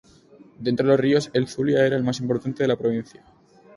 Dentro 0.57 0.87
de 0.87 0.93
los 0.93 0.99
ríos, 0.99 1.29
el 1.31 1.47
Zulia 1.47 1.85
era 1.85 1.95
el 1.95 2.01
más 2.03 2.19
importante 2.21 2.63
de 2.63 2.67
la 2.67 2.75
provincia. 2.75 3.23